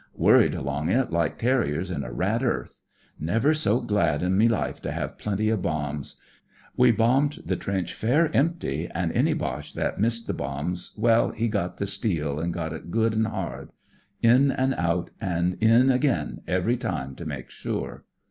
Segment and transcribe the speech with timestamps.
[0.15, 2.79] Worried along it, like terriers in a rat earth.
[3.19, 6.15] Never so glad in me Ufe to have plenty of bombs.
[6.75, 11.47] We bombed the trer Tair empty; an' any Boehe that missed the bombs, well, he
[11.47, 13.69] got the steel, an' got it good an' hard;
[14.23, 18.03] in an' out, an' in again every time, to make sure.